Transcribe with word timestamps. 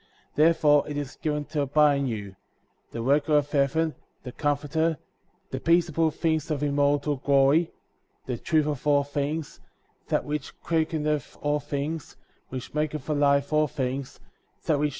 Therefore 0.33 0.83
it 0.89 0.97
is 0.97 1.17
given 1.17 1.45
to 1.53 1.61
abide 1.61 1.97
in 1.99 2.07
you; 2.07 2.35
the 2.89 3.03
record 3.03 3.35
of 3.35 3.51
heaven; 3.51 3.93
the 4.23 4.31
Comforter 4.31 4.97
;<' 4.31 4.97
the 5.51 5.59
peaceable 5.59 6.09
things 6.09 6.49
of 6.49 6.63
immortal 6.63 7.17
glory; 7.17 7.71
the 8.25 8.39
truth 8.39 8.65
of 8.65 8.87
all 8.87 9.03
things; 9.03 9.59
that 10.07 10.25
which 10.25 10.59
quickeneth 10.63 11.37
all 11.43 11.59
things, 11.59 12.17
which 12.49 12.73
maketh 12.73 13.07
alive 13.11 13.53
all 13.53 13.67
things; 13.67 14.19
that 14.65 14.79
which 14.79 14.87
b, 14.87 14.87
4: 14.87 14.87
11. 14.87 14.89